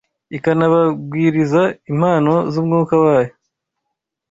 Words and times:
ikanabagwiriza 0.37 1.61
impano 1.91 2.33
z’Umwuka 2.51 2.93
wayo 3.03 3.33